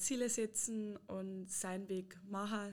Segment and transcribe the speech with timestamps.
[0.00, 2.72] Ziele setzen und seinen Weg machen.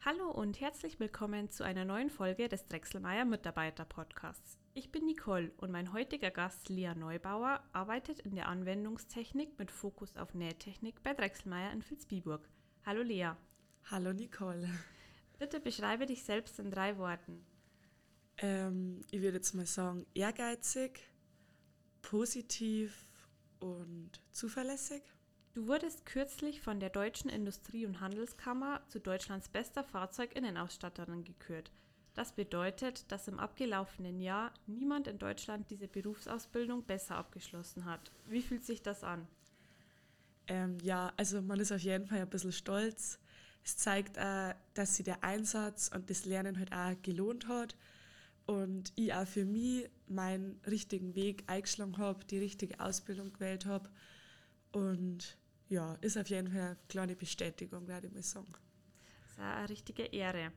[0.00, 4.56] Hallo und herzlich willkommen zu einer neuen Folge des Drechselmeier Mitarbeiter Podcasts.
[4.72, 10.16] Ich bin Nicole und mein heutiger Gast Lia Neubauer arbeitet in der Anwendungstechnik mit Fokus
[10.16, 12.48] auf Nähtechnik bei Drechselmeier in Vilsbiburg.
[12.86, 13.32] Hallo Lea.
[13.90, 14.68] Hallo Nicole.
[15.38, 17.42] Bitte beschreibe dich selbst in drei Worten.
[18.36, 21.00] Ähm, ich würde jetzt mal sagen, ehrgeizig,
[22.02, 22.92] positiv
[23.60, 25.02] und zuverlässig.
[25.54, 31.72] Du wurdest kürzlich von der Deutschen Industrie- und Handelskammer zu Deutschlands bester Fahrzeuginnenausstatterin gekürt.
[32.12, 38.12] Das bedeutet, dass im abgelaufenen Jahr niemand in Deutschland diese Berufsausbildung besser abgeschlossen hat.
[38.26, 39.26] Wie fühlt sich das an?
[40.46, 43.18] Ähm, ja, also man ist auf jeden Fall ein bisschen stolz.
[43.68, 47.76] Es zeigt auch, dass sich der Einsatz und das Lernen halt auch gelohnt hat
[48.46, 53.90] und ich auch für mich meinen richtigen Weg eingeschlagen habe, die richtige Ausbildung gewählt habe.
[54.72, 55.36] Und
[55.68, 58.54] ja, ist auf jeden Fall eine kleine Bestätigung, werde ich mal sagen.
[59.20, 60.50] Das ist eine richtige Ehre.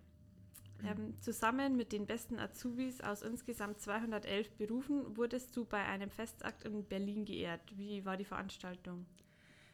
[0.86, 6.64] Ähm, zusammen mit den besten Azubis aus insgesamt 211 Berufen wurdest du bei einem Festakt
[6.64, 7.77] in Berlin geehrt.
[7.77, 9.05] Wie war die Veranstaltung?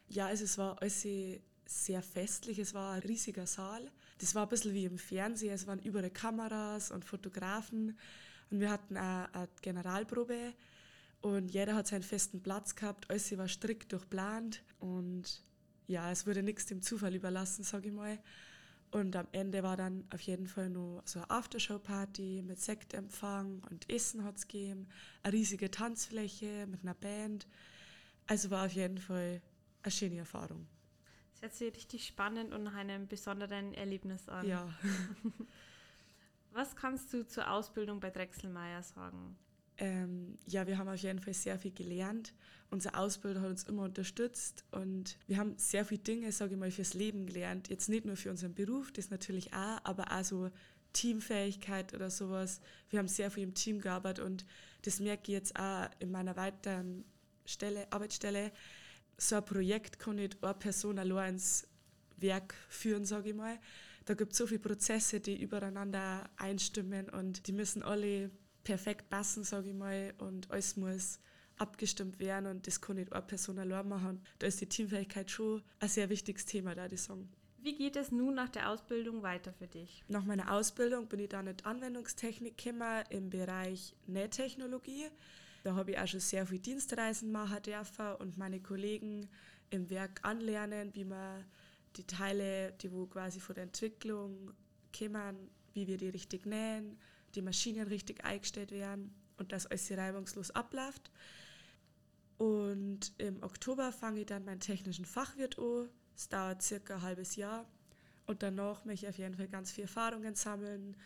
[0.08, 1.02] Ja, also es war alles
[1.68, 2.58] sehr festlich.
[2.58, 3.90] Es war ein riesiger Saal.
[4.18, 5.52] Das war ein bisschen wie im Fernsehen.
[5.52, 7.98] Es waren überall Kameras und Fotografen.
[8.50, 10.54] Und wir hatten auch eine Generalprobe.
[11.20, 13.10] Und jeder hat seinen festen Platz gehabt.
[13.10, 14.62] Alles war strikt durchplant.
[14.78, 15.42] Und
[15.86, 18.18] ja, es wurde nichts dem Zufall überlassen, sage ich mal.
[18.90, 23.90] Und am Ende war dann auf jeden Fall noch so eine Aftershow-Party mit Sektempfang und
[23.90, 24.88] Essen hat es gegeben.
[25.22, 27.46] Eine riesige Tanzfläche mit einer Band.
[28.26, 29.42] Also war auf jeden Fall
[29.82, 30.66] eine schöne Erfahrung.
[31.40, 34.46] Das hört sich richtig spannend und nach einem besonderen Erlebnis an.
[34.46, 34.68] Ja.
[36.52, 39.36] Was kannst du zur Ausbildung bei Drechselmeier sagen?
[39.76, 42.34] Ähm, ja, wir haben auf jeden Fall sehr viel gelernt.
[42.70, 46.72] Unser Ausbilder hat uns immer unterstützt und wir haben sehr viele Dinge, sage ich mal,
[46.72, 47.68] fürs Leben gelernt.
[47.68, 50.50] Jetzt nicht nur für unseren Beruf, das natürlich auch, aber auch so
[50.92, 52.60] Teamfähigkeit oder sowas.
[52.90, 54.44] Wir haben sehr viel im Team gearbeitet und
[54.82, 57.04] das merke ich jetzt auch in meiner weiteren
[57.46, 58.50] Stelle, Arbeitsstelle
[59.18, 61.66] so ein Projekt kann nicht eine Person allein ins
[62.16, 63.58] Werk führen, sage ich mal.
[64.06, 68.30] Da gibt es so viele Prozesse, die übereinander einstimmen und die müssen alle
[68.64, 71.20] perfekt passen, sage ich mal, und alles muss
[71.58, 74.22] abgestimmt werden und das kann nicht eine Person allein machen.
[74.38, 77.28] Da ist die Teamfähigkeit schon ein sehr wichtiges Thema, da ich sagen.
[77.60, 80.04] Wie geht es nun nach der Ausbildung weiter für dich?
[80.06, 85.08] Nach meiner Ausbildung bin ich dann in die Anwendungstechnik gekommen im Bereich Nähtechnologie.
[85.68, 89.28] Da habe ich auch schon sehr viele Dienstreisen machen dürfen und meine Kollegen
[89.68, 91.44] im Werk anlernen, wie man
[91.96, 94.54] die Teile, die wo quasi von der Entwicklung
[94.98, 95.36] kommen,
[95.74, 96.96] wie wir die richtig nähen,
[97.34, 101.10] die Maschinen richtig eingestellt werden und dass alles reibungslos abläuft.
[102.38, 105.90] Und im Oktober fange ich dann meinen technischen Fachwirt an.
[106.16, 107.66] Es dauert circa ein halbes Jahr.
[108.26, 110.96] Und danach möchte ich auf jeden Fall ganz viele Erfahrungen sammeln,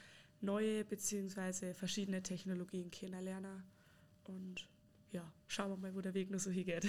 [0.41, 1.75] neue bzw.
[1.75, 3.65] verschiedene Technologien kennenlernen.
[4.29, 4.69] Und
[5.11, 6.87] ja, schauen wir mal, wo der Weg noch so hingeht.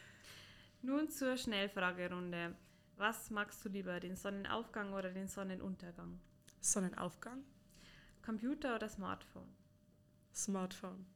[0.82, 2.54] Nun zur Schnellfragerunde.
[2.96, 6.18] Was magst du lieber, den Sonnenaufgang oder den Sonnenuntergang?
[6.60, 7.44] Sonnenaufgang.
[8.24, 9.54] Computer oder Smartphone?
[10.34, 11.06] Smartphone.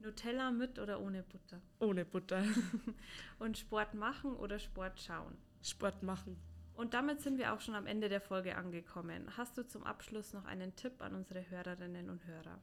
[0.00, 1.60] Nutella mit oder ohne Butter?
[1.80, 2.44] Ohne Butter.
[3.38, 5.36] Und Sport machen oder Sport schauen?
[5.62, 6.36] Sport machen.
[6.74, 9.36] Und damit sind wir auch schon am Ende der Folge angekommen.
[9.36, 12.60] Hast du zum Abschluss noch einen Tipp an unsere Hörerinnen und Hörer?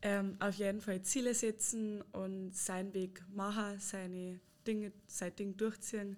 [0.00, 6.16] Ähm, auf jeden Fall Ziele setzen und seinen Weg machen, seine Dinge, sein Ding durchziehen.